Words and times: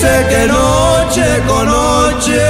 dice 0.00 0.26
que 0.30 0.46
noche 0.46 1.42
con 1.46 1.66
noche 1.66 2.40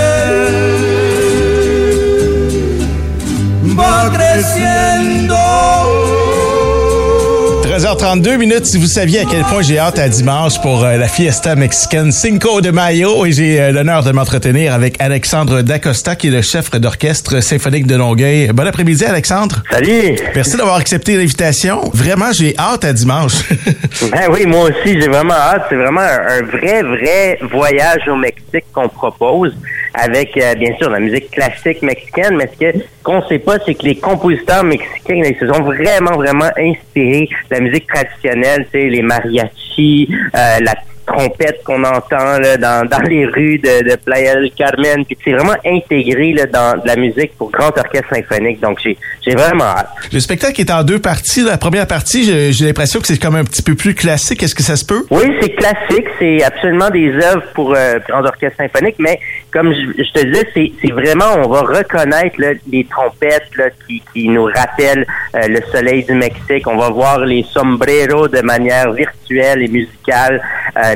va 3.76 4.10
creciendo. 4.12 5.79
13h32 7.80 8.36
minutes, 8.36 8.66
si 8.66 8.76
vous 8.76 8.84
saviez 8.84 9.20
à 9.20 9.24
quel 9.24 9.42
point 9.44 9.62
j'ai 9.62 9.78
hâte 9.78 9.98
à 9.98 10.06
dimanche 10.06 10.60
pour 10.60 10.84
euh, 10.84 10.98
la 10.98 11.08
fiesta 11.08 11.56
mexicaine 11.56 12.12
Cinco 12.12 12.60
de 12.60 12.70
Mayo 12.70 13.24
et 13.24 13.32
j'ai 13.32 13.58
euh, 13.58 13.72
l'honneur 13.72 14.02
de 14.02 14.12
m'entretenir 14.12 14.74
avec 14.74 15.00
Alexandre 15.00 15.62
Dacosta 15.62 16.14
qui 16.14 16.28
est 16.28 16.30
le 16.30 16.42
chef 16.42 16.70
d'orchestre 16.72 17.40
symphonique 17.42 17.86
de 17.86 17.96
Longueuil. 17.96 18.48
Bon 18.52 18.66
après-midi 18.66 19.06
Alexandre. 19.06 19.62
Salut. 19.70 20.14
Merci 20.34 20.58
d'avoir 20.58 20.76
accepté 20.76 21.16
l'invitation. 21.16 21.80
Vraiment, 21.94 22.32
j'ai 22.32 22.54
hâte 22.58 22.84
à 22.84 22.92
dimanche. 22.92 23.32
Ben 24.12 24.28
oui, 24.30 24.44
moi 24.44 24.64
aussi, 24.64 25.00
j'ai 25.00 25.08
vraiment 25.08 25.32
hâte. 25.32 25.62
C'est 25.70 25.76
vraiment 25.76 26.00
un, 26.00 26.38
un 26.38 26.42
vrai, 26.42 26.82
vrai 26.82 27.38
voyage 27.50 28.02
au 28.08 28.16
Mexique 28.16 28.64
qu'on 28.74 28.88
propose 28.90 29.54
avec, 29.94 30.36
euh, 30.36 30.54
bien 30.54 30.76
sûr, 30.76 30.90
la 30.90 31.00
musique 31.00 31.30
classique 31.30 31.82
mexicaine, 31.82 32.36
mais 32.36 32.50
ce 32.58 32.80
qu'on 33.02 33.22
sait 33.28 33.38
pas, 33.38 33.58
c'est 33.64 33.74
que 33.74 33.84
les 33.84 33.96
compositeurs 33.96 34.64
mexicains, 34.64 35.22
ils 35.24 35.36
se 35.38 35.46
sont 35.46 35.62
vraiment, 35.62 36.16
vraiment 36.16 36.50
inspirés 36.58 37.28
de 37.50 37.56
la 37.56 37.60
musique 37.60 37.86
traditionnelle, 37.86 38.66
tu 38.72 38.80
sais, 38.80 38.88
les 38.88 39.02
mariachis, 39.02 40.08
euh, 40.34 40.58
la 40.60 40.74
trompette 41.12 41.62
qu'on 41.64 41.82
entend 41.84 42.38
là, 42.38 42.56
dans, 42.56 42.88
dans 42.88 43.02
les 43.08 43.26
rues 43.26 43.58
de, 43.58 43.88
de 43.90 43.96
Playa 43.96 44.34
del 44.34 44.50
Carmen. 44.56 45.04
Puis 45.04 45.16
c'est 45.24 45.32
vraiment 45.32 45.56
intégré 45.64 46.32
là, 46.32 46.46
dans 46.46 46.80
de 46.80 46.86
la 46.86 46.96
musique 46.96 47.32
pour 47.36 47.50
grand 47.50 47.76
orchestre 47.76 48.14
symphonique. 48.14 48.60
Donc 48.60 48.78
j'ai 48.82 48.96
j'ai 49.24 49.34
vraiment 49.34 49.64
hâte. 49.64 49.88
le 50.12 50.20
spectacle 50.20 50.60
est 50.60 50.70
en 50.70 50.82
deux 50.82 50.98
parties. 50.98 51.42
La 51.42 51.58
première 51.58 51.86
partie, 51.86 52.24
j'ai 52.24 52.52
j'ai 52.52 52.66
l'impression 52.66 53.00
que 53.00 53.06
c'est 53.06 53.18
comme 53.18 53.36
un 53.36 53.44
petit 53.44 53.62
peu 53.62 53.74
plus 53.74 53.94
classique. 53.94 54.42
Est-ce 54.42 54.54
que 54.54 54.62
ça 54.62 54.76
se 54.76 54.84
peut? 54.84 55.04
Oui, 55.10 55.24
c'est 55.40 55.50
classique, 55.50 56.06
c'est 56.18 56.42
absolument 56.42 56.90
des 56.90 57.12
œuvres 57.12 57.42
pour 57.54 57.74
euh, 57.74 57.98
grand 58.08 58.24
orchestre 58.24 58.56
symphonique, 58.58 58.96
mais 58.98 59.18
comme 59.52 59.72
je, 59.72 60.02
je 60.02 60.12
te 60.12 60.26
disais, 60.26 60.46
c'est, 60.54 60.72
c'est 60.80 60.92
vraiment, 60.92 61.34
on 61.44 61.48
va 61.48 61.60
reconnaître 61.60 62.36
là, 62.38 62.52
les 62.70 62.84
trompettes 62.84 63.50
là, 63.56 63.64
qui, 63.86 64.02
qui 64.12 64.28
nous 64.28 64.44
rappellent 64.44 65.06
euh, 65.34 65.48
le 65.48 65.60
soleil 65.72 66.04
du 66.04 66.14
Mexique. 66.14 66.66
On 66.66 66.76
va 66.76 66.90
voir 66.90 67.18
les 67.20 67.44
sombreros 67.50 68.28
de 68.28 68.40
manière 68.42 68.92
virtuelle 68.92 69.62
et 69.62 69.68
musicale. 69.68 70.40
Euh, 70.82 70.94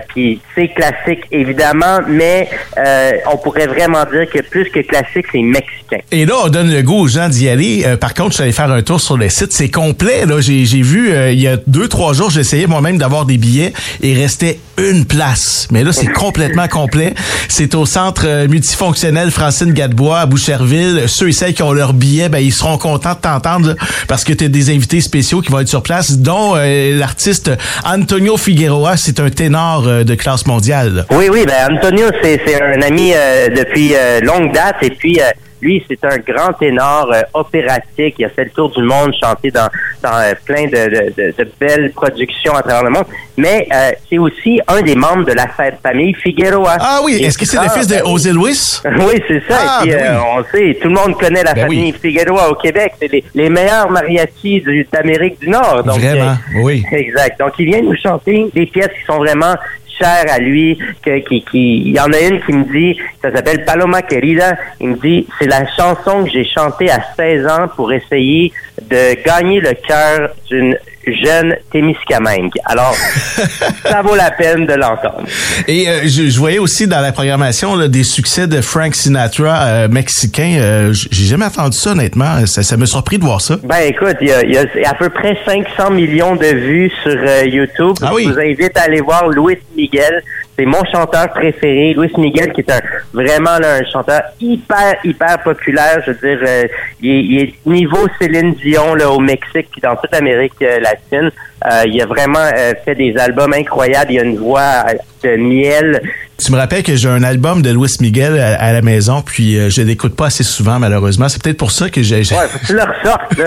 c'est 0.55 0.69
classique, 0.69 1.25
évidemment, 1.31 1.99
mais 2.09 2.49
euh, 2.79 3.13
on 3.33 3.37
pourrait 3.37 3.67
vraiment 3.67 4.05
dire 4.11 4.29
que 4.33 4.41
plus 4.41 4.71
que 4.71 4.81
classique, 4.81 5.27
c'est 5.31 5.43
mexicain. 5.43 5.99
Et 6.11 6.25
là, 6.25 6.35
on 6.45 6.49
donne 6.49 6.73
le 6.73 6.83
goût 6.83 7.01
aux 7.01 7.09
gens 7.09 7.29
d'y 7.29 7.49
aller. 7.49 7.83
Euh, 7.85 7.97
par 7.97 8.15
contre, 8.15 8.31
je 8.31 8.35
suis 8.35 8.43
allé 8.45 8.53
faire 8.53 8.71
un 8.71 8.83
tour 8.83 9.01
sur 9.01 9.17
le 9.17 9.29
site. 9.29 9.53
C'est 9.53 9.71
complet. 9.71 10.25
Là, 10.27 10.41
j'ai, 10.41 10.65
vu 10.65 11.13
il 11.33 11.41
y 11.41 11.49
a 11.49 11.57
deux, 11.67 11.89
trois 11.89 12.15
jours, 12.15 12.31
j'essayais 12.31 12.67
moi-même 12.67 12.99
d'avoir 12.99 13.27
des 13.27 13.37
billets 13.37 13.73
et 14.03 14.13
il 14.13 14.21
restait 14.21 14.59
une 14.79 15.05
place. 15.05 15.69
Mais 15.71 15.85
là, 15.85 15.93
c'est 15.93 16.07
complètement 16.07 16.69
complet. 16.69 17.15
C'est 17.49 17.75
au 17.75 17.87
centre 17.87 18.47
multifonctionnel 18.47 19.31
Francine 19.31 19.73
Gadebois 19.73 20.21
à 20.21 20.27
Boucherville. 20.27 21.05
Ceux 21.07 21.29
et 21.29 21.33
celles 21.33 21.55
qui 21.55 21.63
ont 21.63 21.73
leur 21.73 21.93
billet, 21.93 22.29
ben, 22.29 22.39
ils 22.39 22.53
seront 22.53 22.79
contents 22.79 23.15
de 23.15 23.21
t'entendre 23.21 23.75
parce 24.09 24.25
que 24.25 24.33
tu 24.33 24.45
as 24.45 24.49
des 24.49 24.71
invités 24.71 25.01
spéciaux 25.01 25.41
qui 25.41 25.51
vont 25.51 25.61
être 25.61 25.69
sur 25.69 25.83
place, 25.83 26.19
dont 26.19 26.55
l'artiste 26.55 27.51
Antonio 27.85 28.37
Figueroa. 28.37 28.97
C'est 28.97 29.21
un 29.21 29.31
ténor 29.31 29.74
euh, 29.83 30.05
de 30.05 30.15
classe 30.15 30.47
mondiale. 30.47 31.07
Oui, 31.11 31.29
oui, 31.31 31.45
ben 31.47 31.77
Antonio, 31.77 32.07
c'est, 32.23 32.41
un 32.63 32.83
ami 32.83 33.13
euh, 33.15 33.49
depuis 33.49 33.95
euh, 33.95 34.21
longue 34.21 34.53
date 34.53 34.77
et 34.83 34.91
puis 34.91 35.21
lui, 35.65 35.83
c'est 35.89 36.05
un 36.05 36.19
grand 36.19 36.53
ténor 36.53 37.11
euh, 37.13 37.23
opératique. 37.33 38.17
Il 38.19 38.25
a 38.27 38.29
fait 38.29 38.45
le 38.45 38.51
tour 38.51 38.71
du 38.71 38.83
monde, 38.83 39.13
chanté 39.21 39.51
dans, 39.51 39.69
dans 40.03 40.17
euh, 40.19 40.35
plein 40.45 40.65
de, 40.65 40.71
de, 40.71 41.13
de- 41.17 41.35
de 41.37 41.51
belles 41.59 41.91
productions 41.93 42.55
à 42.55 42.63
travers 42.63 42.85
le 42.85 42.91
monde. 42.91 43.07
Mais 43.37 43.67
euh, 43.73 43.91
c'est 44.09 44.19
aussi 44.19 44.61
un 44.69 44.83
des 44.83 44.95
membres 44.95 45.25
de 45.25 45.33
la 45.33 45.49
fête 45.49 45.77
famille 45.83 46.15
Figueroa. 46.15 46.77
Ah 46.79 47.01
oui, 47.03 47.15
est-ce 47.25 47.39
que 47.39 47.47
c'est 47.47 47.57
le 47.61 47.69
fils 47.71 47.87
de 47.89 47.95
ben 47.97 48.03
oui. 48.05 48.11
José 48.13 48.33
Luis? 48.33 48.81
Oui, 49.07 49.23
c'est 49.27 49.43
ça. 49.49 49.59
Ah, 49.61 49.81
Et 49.85 49.89
puis, 49.89 49.97
ben 49.99 50.17
oui. 50.19 50.27
on 50.37 50.45
sait, 50.57 50.79
tout 50.81 50.89
le 50.89 50.95
monde 50.95 51.19
connaît 51.19 51.43
la 51.43 51.55
Ben 51.55 51.63
famille 51.63 51.93
oui. 51.93 51.99
Figueroa 52.01 52.51
au 52.51 52.55
Québec. 52.55 52.93
C'est 53.01 53.11
les, 53.11 53.25
les 53.35 53.49
meilleurs 53.49 53.91
mariachis 53.91 54.63
d'Amérique 54.93 55.41
du 55.41 55.49
Nord. 55.49 55.83
Donc, 55.85 55.99
Vraiment, 55.99 56.37
oui. 56.63 56.85
Exact. 56.93 57.39
Donc, 57.41 57.53
il 57.59 57.67
vient 57.67 57.81
nous 57.83 57.97
chanter 57.97 58.47
des 58.55 58.67
pièces 58.67 58.89
qui 58.89 59.05
sont 59.07 59.19
vraiment 59.19 59.55
chères 59.99 60.27
à 60.31 60.39
lui. 60.39 60.79
Que, 61.03 61.19
qui, 61.19 61.43
qui, 61.43 61.77
il 61.79 61.95
y 61.95 62.01
en 62.01 62.13
a 62.13 62.21
une 62.21 62.41
qui 62.43 62.53
me 62.53 62.65
dit, 62.65 62.99
ça 63.23 63.33
s'appelle 63.33 63.65
Paloma 63.65 64.03
Querida. 64.03 64.57
Il 64.81 64.89
me 64.91 64.97
dit, 64.97 65.27
c'est 65.39 65.47
la 65.47 65.67
chanson 65.75 66.25
que 66.25 66.31
j'ai 66.31 66.45
chantée 66.45 66.91
à 66.91 67.01
16 67.17 67.47
ans 67.47 67.69
pour 67.75 67.93
essayer 67.93 68.53
de 68.83 69.23
gagner 69.25 69.61
le 69.61 69.75
cœur 69.75 70.31
d'une 70.49 70.77
jeune 71.07 71.57
Témiscamingue. 71.73 72.53
Alors, 72.65 72.95
ça 73.83 74.03
vaut 74.03 74.15
la 74.15 74.31
peine 74.31 74.67
de 74.67 74.75
l'entendre. 74.75 75.25
Et 75.69 75.89
euh, 75.89 76.01
je, 76.05 76.29
je 76.29 76.39
voyais 76.39 76.59
aussi 76.59 76.87
dans 76.87 77.01
la 77.01 77.13
programmation 77.13 77.77
là, 77.77 77.89
des 77.89 78.05
succès 78.05 78.47
de 78.47 78.61
Frank 78.61 78.95
Sinatra 78.95 79.63
euh, 79.63 79.89
mexicain. 79.89 80.59
Euh, 80.61 80.93
J'ai 80.93 81.27
jamais 81.27 81.47
entendu 81.47 81.77
ça, 81.77 81.91
honnêtement. 81.93 82.47
Ça, 82.47 82.63
ça 82.63 82.77
me 82.77 82.87
surpris 82.87 83.19
de 83.19 83.25
voir 83.25 83.41
ça. 83.41 83.57
Ben 83.63 83.81
écoute, 83.87 84.17
il 84.21 84.29
y 84.29 84.33
a, 84.33 84.43
il 84.43 84.53
y 84.53 84.59
a 84.59 84.91
à 84.91 84.95
peu 84.95 85.09
près 85.09 85.37
500 85.45 85.91
millions 85.91 86.37
de 86.37 86.47
vues 86.47 86.91
sur 87.03 87.17
YouTube. 87.45 87.97
Ah 88.03 88.13
oui. 88.15 88.25
Je 88.25 88.33
vous 88.33 88.39
invite 88.39 88.77
à 88.77 88.83
aller 88.83 89.01
voir 89.01 89.29
Luis 89.29 89.59
Miguel. 89.77 90.23
C'est 90.57 90.67
mon 90.67 90.85
chanteur 90.93 91.31
préféré, 91.31 91.95
Luis 91.97 92.13
Miguel, 92.17 92.53
qui 92.53 92.61
est 92.61 92.71
un 92.71 92.81
vraiment 93.13 93.59
là, 93.59 93.77
un 93.81 93.85
chanteur 93.91 94.23
hyper, 94.41 94.95
hyper 95.03 95.43
populaire. 95.43 96.01
Je 96.07 96.13
veux 96.13 96.19
dire, 96.19 96.39
euh, 96.47 96.65
il, 97.03 97.11
est, 97.11 97.23
il 97.25 97.39
est 97.41 97.55
niveau 97.67 98.07
Céline 98.21 98.55
Dion 98.55 98.95
là, 98.95 99.11
au 99.11 99.19
Mexique 99.19 99.69
puis 99.73 99.81
dans 99.83 99.97
toute 99.97 100.13
l'Amérique 100.13 100.53
euh, 100.63 100.79
latine. 100.81 101.31
Euh, 101.71 101.83
il 101.87 102.01
a 102.03 102.07
vraiment 102.07 102.39
euh, 102.57 102.73
fait 102.85 102.95
des 102.95 103.17
albums 103.17 103.53
incroyables. 103.53 104.13
Il 104.13 104.19
a 104.21 104.23
une 104.23 104.37
voix 104.37 104.85
euh, 104.89 104.93
de 105.25 105.37
miel. 105.37 106.01
Tu 106.37 106.53
me 106.53 106.57
rappelles 106.59 106.83
que 106.83 106.95
j'ai 106.95 107.09
un 107.09 107.23
album 107.23 107.63
de 107.63 107.71
Luis 107.71 107.97
Miguel 108.01 108.39
à, 108.39 108.61
à 108.63 108.73
la 108.73 108.83
maison, 108.83 109.23
puis 109.23 109.57
euh, 109.59 109.71
je 109.71 109.81
l'écoute 109.83 110.15
pas 110.15 110.27
assez 110.27 110.43
souvent, 110.45 110.79
malheureusement. 110.79 111.29
C'est 111.29 111.43
peut-être 111.43 111.57
pour 111.57 111.71
ça 111.71 111.89
que 111.89 112.03
j'ai... 112.03 112.17
Ouais, 112.19 112.23
faut 112.49 112.59
que 112.59 112.67
tu 112.67 112.75
le 112.75 112.83
ressortes. 112.83 113.39
là. 113.39 113.47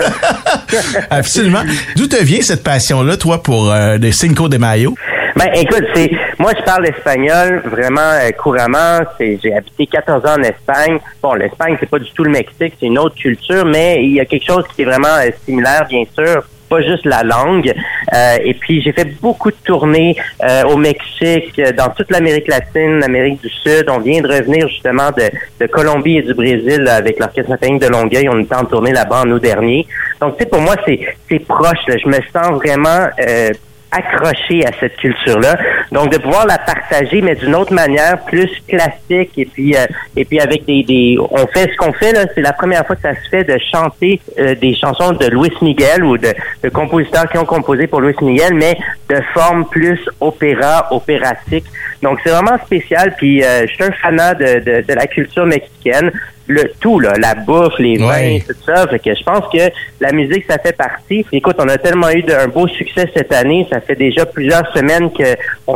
Absolument. 1.10 1.62
D'où 1.96 2.06
te 2.06 2.22
vient 2.22 2.40
cette 2.42 2.64
passion-là, 2.64 3.16
toi, 3.16 3.42
pour 3.42 3.70
euh, 3.72 3.96
les 3.98 4.12
Cinco 4.12 4.48
de 4.48 4.56
Mayo? 4.58 4.94
Ben, 5.38 5.52
écoute, 5.54 5.84
c'est 5.94 6.10
moi 6.40 6.50
je 6.58 6.64
parle 6.64 6.88
espagnol 6.88 7.62
vraiment 7.64 8.00
euh, 8.00 8.32
couramment. 8.32 8.98
C'est 9.16 9.38
j'ai 9.40 9.54
habité 9.54 9.86
14 9.86 10.26
ans 10.26 10.34
en 10.36 10.42
Espagne. 10.42 10.98
Bon, 11.22 11.34
l'Espagne 11.34 11.76
c'est 11.78 11.88
pas 11.88 12.00
du 12.00 12.10
tout 12.10 12.24
le 12.24 12.30
Mexique, 12.30 12.74
c'est 12.80 12.86
une 12.86 12.98
autre 12.98 13.14
culture, 13.14 13.64
mais 13.64 14.02
il 14.02 14.14
y 14.14 14.20
a 14.20 14.24
quelque 14.24 14.44
chose 14.44 14.64
qui 14.74 14.82
est 14.82 14.84
vraiment 14.84 15.06
euh, 15.06 15.30
similaire, 15.44 15.86
bien 15.88 16.02
sûr. 16.12 16.42
Pas 16.68 16.82
juste 16.82 17.04
la 17.06 17.22
langue. 17.22 17.72
Euh, 18.12 18.36
et 18.44 18.52
puis 18.54 18.82
j'ai 18.82 18.92
fait 18.92 19.04
beaucoup 19.22 19.50
de 19.50 19.56
tournées 19.64 20.16
euh, 20.42 20.64
au 20.64 20.76
Mexique, 20.76 21.56
euh, 21.60 21.70
dans 21.72 21.88
toute 21.90 22.10
l'Amérique 22.10 22.48
latine, 22.48 22.98
l'Amérique 22.98 23.40
du 23.40 23.48
Sud. 23.48 23.86
On 23.88 24.00
vient 24.00 24.20
de 24.20 24.28
revenir 24.28 24.66
justement 24.68 25.10
de, 25.16 25.30
de 25.60 25.66
Colombie 25.68 26.16
et 26.18 26.22
du 26.22 26.34
Brésil 26.34 26.80
là, 26.80 26.96
avec 26.96 27.20
l'orchestre 27.20 27.52
symphonique 27.52 27.80
de 27.80 27.88
Longueuil. 27.88 28.28
On 28.28 28.40
était 28.40 28.56
en 28.56 28.64
tournée 28.64 28.92
là-bas 28.92 29.22
en 29.24 29.30
août 29.30 29.40
dernier. 29.40 29.86
Donc 30.20 30.36
tu 30.36 30.42
sais, 30.42 30.50
pour 30.50 30.60
moi 30.60 30.74
c'est 30.84 30.98
c'est 31.28 31.38
proche. 31.38 31.86
là. 31.86 31.94
Je 31.96 32.08
me 32.08 32.18
sens 32.34 32.56
vraiment 32.60 33.06
euh, 33.20 33.50
accroché 33.90 34.64
à 34.66 34.72
cette 34.80 34.96
culture-là. 34.96 35.58
Donc 35.92 36.12
de 36.12 36.18
pouvoir 36.18 36.46
la 36.46 36.58
partager, 36.58 37.20
mais 37.22 37.34
d'une 37.34 37.54
autre 37.54 37.72
manière, 37.72 38.22
plus 38.26 38.50
classique 38.68 39.30
et 39.38 39.46
puis 39.46 39.74
euh, 39.74 39.86
et 40.16 40.24
puis 40.24 40.38
avec 40.40 40.64
des, 40.66 40.82
des 40.82 41.16
on 41.30 41.46
fait 41.46 41.70
ce 41.72 41.76
qu'on 41.76 41.92
fait 41.92 42.12
là, 42.12 42.26
c'est 42.34 42.42
la 42.42 42.52
première 42.52 42.86
fois 42.86 42.96
que 42.96 43.02
ça 43.02 43.14
se 43.14 43.28
fait 43.30 43.44
de 43.44 43.58
chanter 43.72 44.20
euh, 44.38 44.54
des 44.54 44.74
chansons 44.74 45.12
de 45.12 45.26
Luis 45.26 45.52
Miguel 45.62 46.04
ou 46.04 46.18
de, 46.18 46.28
de 46.62 46.68
compositeurs 46.68 47.28
qui 47.30 47.38
ont 47.38 47.46
composé 47.46 47.86
pour 47.86 48.00
Luis 48.00 48.14
Miguel, 48.20 48.54
mais 48.54 48.76
de 49.08 49.20
forme 49.32 49.66
plus 49.66 49.98
opéra, 50.20 50.88
opératique. 50.90 51.64
Donc 52.02 52.18
c'est 52.22 52.30
vraiment 52.30 52.58
spécial. 52.64 53.14
Puis 53.16 53.42
euh, 53.42 53.66
je 53.66 53.72
suis 53.74 53.84
un 53.84 53.92
fanat 53.92 54.34
de, 54.34 54.60
de, 54.60 54.86
de 54.86 54.94
la 54.94 55.06
culture 55.06 55.46
mexicaine 55.46 56.10
le 56.50 56.70
tout, 56.80 56.98
là, 56.98 57.12
la 57.20 57.34
bouffe, 57.34 57.78
les 57.78 57.98
vins, 57.98 58.08
Ouais. 58.08 58.42
tout 58.46 58.54
ça. 58.64 58.86
Fait 58.88 58.98
que 58.98 59.14
je 59.14 59.22
pense 59.22 59.44
que 59.52 59.70
la 60.00 60.12
musique, 60.12 60.46
ça 60.48 60.56
fait 60.58 60.74
partie. 60.74 61.26
Écoute, 61.30 61.56
on 61.58 61.68
a 61.68 61.76
tellement 61.76 62.08
eu 62.08 62.24
un 62.32 62.48
beau 62.48 62.66
succès 62.68 63.06
cette 63.14 63.34
année. 63.34 63.66
Ça 63.70 63.82
fait 63.82 63.96
déjà 63.96 64.24
plusieurs 64.24 64.66
semaines 64.74 65.10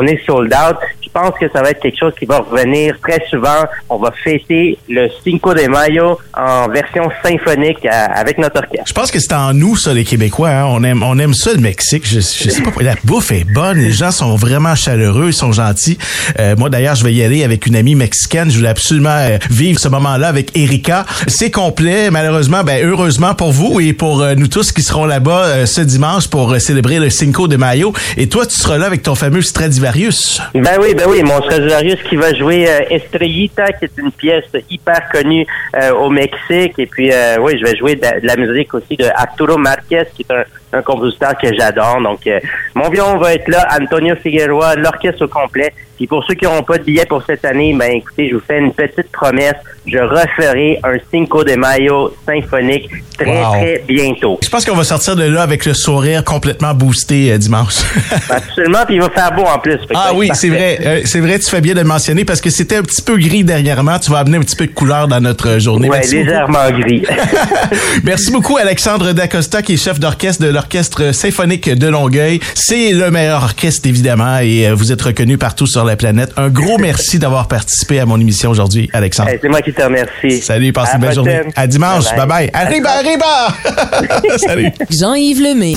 qu'on 0.03 0.09
est 0.09 0.25
sold 0.27 0.53
out. 0.53 0.79
Je 1.15 1.21
pense 1.21 1.35
que 1.39 1.47
ça 1.53 1.61
va 1.63 1.71
être 1.71 1.81
quelque 1.81 1.99
chose 1.99 2.13
qui 2.19 2.25
va 2.25 2.39
revenir 2.39 2.97
très 3.07 3.23
souvent. 3.29 3.65
On 3.91 3.99
va 3.99 4.13
fêter 4.25 4.79
le 4.89 5.09
Cinco 5.23 5.53
de 5.53 5.67
Mayo 5.69 6.19
en 6.35 6.69
version 6.69 7.11
symphonique 7.23 7.85
à- 7.85 8.05
avec 8.19 8.39
notre 8.39 8.57
orchestre. 8.59 8.85
Je 8.87 8.93
pense 8.95 9.11
que 9.11 9.21
c'est 9.21 9.35
en 9.35 9.53
nous, 9.53 9.77
ça, 9.77 9.93
les 9.93 10.05
Québécois. 10.05 10.49
hein. 10.49 10.65
On 10.69 10.83
aime, 10.85 11.03
on 11.03 11.19
aime 11.19 11.35
ça, 11.35 11.53
le 11.53 11.61
Mexique. 11.61 12.05
Je, 12.07 12.17
je 12.21 12.21
sais 12.51 12.63
pas. 12.63 12.71
La 12.81 12.95
bouffe 13.05 13.31
est 13.31 13.45
bonne. 13.45 13.79
Les 13.79 13.93
gens 13.93 14.11
sont 14.11 14.37
vraiment 14.37 14.75
chaleureux, 14.75 15.27
ils 15.29 15.33
sont 15.35 15.53
gentils. 15.53 15.99
Euh, 16.41 16.57
moi, 16.57 16.71
d'ailleurs, 16.71 16.95
je 16.95 17.05
vais 17.05 17.13
y 17.13 17.23
aller 17.23 17.45
avec 17.45 17.67
une 17.67 17.77
amie 17.77 17.95
mexicaine. 17.95 18.51
Je 18.51 18.57
voulais 18.57 18.71
absolument 18.71 19.11
euh, 19.11 19.37
vivre 19.51 19.79
ce 19.79 19.89
moment-là 19.89 20.29
avec 20.29 20.57
Erika. 20.57 21.05
C'est 21.27 21.51
complet, 21.51 22.11
malheureusement. 22.11 22.63
Ben, 22.65 22.83
heureusement 22.87 23.35
pour 23.35 23.53
vous 23.53 23.81
et 23.81 23.93
pour 23.93 24.23
euh, 24.23 24.35
nous 24.35 24.49
tous 24.49 24.73
qui 24.73 24.81
serons 24.83 25.05
là-bas 25.05 25.45
euh, 25.45 25.67
ce 25.67 25.83
dimanche 25.83 26.29
pour 26.29 26.53
euh, 26.53 26.59
célébrer 26.59 26.99
le 26.99 27.11
Cinco 27.11 27.49
de 27.49 27.57
Mayo. 27.57 27.93
Et 28.17 28.29
toi, 28.31 28.47
tu 28.47 28.57
seras 28.57 28.79
là 28.79 28.87
avec 28.87 29.03
ton 29.03 29.15
fameux 29.15 29.43
Stradivarius. 29.43 30.41
Ben 30.55 30.79
oui, 30.81 30.95
ben 30.95 31.02
oui, 31.09 31.23
mon 31.23 31.41
Stradivarius 31.43 32.03
qui 32.03 32.17
va 32.17 32.35
jouer 32.35 32.69
euh, 32.69 32.81
Estrellita, 32.91 33.73
qui 33.73 33.87
est 33.87 33.99
une 33.99 34.13
pièce 34.13 34.45
hyper 34.71 35.09
connue 35.11 35.47
euh, 35.77 35.93
au 35.93 36.11
Mexique. 36.11 36.75
Et 36.79 36.87
puis, 36.87 37.11
euh, 37.13 37.37
oui, 37.41 37.59
je 37.59 37.65
vais 37.65 37.77
jouer 37.77 37.97
de, 37.97 38.07
la 38.23 38.37
musique 38.37 38.75
aussi 38.75 38.97
de 38.97 39.07
Arturo 39.15 39.57
Marquez, 39.57 40.05
qui 40.15 40.23
est 40.23 40.33
un, 40.33 40.45
un 40.73 40.83
compositeur 40.83 41.37
que 41.39 41.49
j'adore. 41.55 42.01
Donc, 42.03 42.29
mon 42.75 42.89
violon 42.89 43.19
va 43.19 43.35
être 43.35 43.49
là, 43.49 43.67
Antonio 43.81 44.15
Figueroa, 44.17 44.77
l'orchestre 44.77 45.25
au 45.25 45.29
complet. 45.29 45.73
Puis 45.97 46.07
pour 46.07 46.25
ceux 46.25 46.35
qui 46.35 46.45
n'auront 46.45 46.63
pas 46.63 46.79
de 46.79 46.85
billets 46.85 47.07
pour 47.07 47.23
cette 47.25 47.45
année, 47.45 47.75
ben 47.79 47.91
écoutez, 47.93 48.29
je 48.31 48.35
vous 48.37 48.43
fais 48.47 48.59
une 48.59 48.73
petite 48.73 49.11
promesse. 49.13 49.55
Je 49.87 49.99
referai 49.99 50.79
un 50.85 50.97
Cinco 51.11 51.43
de 51.45 51.55
Mayo 51.55 52.15
symphonique 52.27 52.89
très, 53.19 53.43
Wow. 53.43 53.53
très 53.53 53.85
bientôt. 53.87 54.39
Je 54.43 54.49
pense 54.49 54.65
qu'on 54.65 54.77
va 54.77 54.85
sortir 54.85 55.17
de 55.17 55.25
là 55.25 55.43
avec 55.43 55.65
le 55.67 55.75
sourire 55.75 56.25
complètement 56.25 56.73
boosté 56.75 57.33
euh, 57.33 57.39
dimanche. 57.39 57.75
Absolument, 58.31 58.85
puis 58.87 58.97
il 58.97 59.01
va 59.03 59.11
faire 59.11 59.33
beau 59.33 59.43
en 59.43 59.59
plus. 59.59 59.79
Ah 59.95 60.13
oui, 60.15 60.31
c'est 60.35 60.49
vrai. 60.49 60.79
Euh, 60.85 61.01
c'est 61.05 61.21
vrai, 61.21 61.39
tu 61.39 61.51
fais 61.51 61.61
bien 61.61 61.75
de 61.75 61.81
le 61.81 61.87
mentionner 61.87 62.25
parce 62.25 62.41
que 62.41 62.51
c'était 62.51 62.77
un 62.77 62.83
petit 62.83 63.03
peu 63.03 63.17
gris 63.17 63.45
dernièrement. 63.45 63.99
Tu 63.99 64.11
vas 64.11 64.19
amener 64.19 64.39
un 64.39 64.43
petit 64.43 64.57
peu 64.57 64.67
de 64.67 64.73
couleur 64.73 65.09
dans 65.09 65.21
notre 65.21 65.59
journée. 65.59 65.89
Beaucoup. 65.89 66.01
légèrement 66.11 66.71
gris. 66.71 67.03
Merci 68.05 68.31
beaucoup, 68.31 68.57
Alexandre 68.57 69.13
Dacosta, 69.13 69.63
qui 69.63 69.75
est 69.75 69.77
chef 69.77 69.99
d'orchestre 70.01 70.43
de 70.43 70.49
l'Orchestre 70.49 71.13
symphonique 71.15 71.69
de 71.69 71.89
Longueuil. 71.89 72.41
C'est 72.55 72.93
le 72.93 73.11
meilleur 73.11 73.43
orchestre, 73.43 73.89
évidemment, 73.89 74.39
et 74.39 74.69
euh, 74.69 74.75
vous 74.75 74.93
êtes 74.93 75.03
reconnu 75.03 75.39
partout 75.39 75.67
sur 75.67 75.82
la 75.85 75.97
planète. 75.97 76.33
Un 76.37 76.49
gros 76.49 76.79
merci 76.81 77.19
d'avoir 77.19 77.49
participé 77.49 78.01
à 78.01 78.07
mon 78.07 78.19
émission 78.21 78.51
aujourd'hui, 78.51 78.89
Alexandre. 78.93 79.31
Hey, 79.31 79.39
c'est 79.41 79.49
moi 79.49 79.61
qui 79.63 79.73
te 79.73 79.83
remercie. 79.83 80.41
Salut, 80.41 80.73
passe 80.73 80.91
À 80.93 80.97
une 80.97 81.01
belle 81.03 81.15
journée. 81.15 81.41
À 81.57 81.67
dimanche. 81.67 82.05
Bye 82.05 82.27
Bye-bye. 82.27 82.27
bye. 82.29 82.51
Arriba, 82.53 82.91
arriba! 82.91 84.37
Salut. 84.39 84.71
Jean-Yves 84.91 85.41
Lemay. 85.41 85.75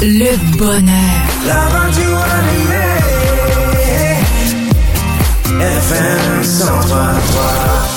Le 0.00 0.56
bonheur. 0.56 0.82
La 1.46 1.60
radio 1.60 2.10
animée 2.16 2.82
FM 5.60 6.42
103.3 6.42 7.91